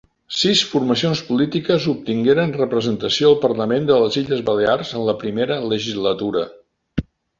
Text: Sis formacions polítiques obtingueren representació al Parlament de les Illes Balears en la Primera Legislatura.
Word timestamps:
Sis 0.35 0.61
formacions 0.69 1.19
polítiques 1.27 1.85
obtingueren 1.91 2.55
representació 2.57 3.29
al 3.33 3.37
Parlament 3.43 3.85
de 3.91 3.99
les 4.05 4.19
Illes 4.23 4.41
Balears 4.49 4.95
en 5.01 5.07
la 5.11 5.19
Primera 5.25 5.59
Legislatura. 5.75 6.47